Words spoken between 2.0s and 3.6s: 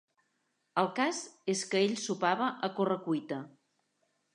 sopava a corre-cuita